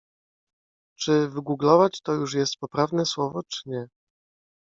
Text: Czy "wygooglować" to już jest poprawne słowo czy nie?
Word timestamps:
Czy 0.99 1.27
"wygooglować" 1.27 2.01
to 2.01 2.11
już 2.13 2.33
jest 2.33 2.57
poprawne 2.57 3.05
słowo 3.05 3.41
czy 3.49 3.69
nie? 3.69 3.87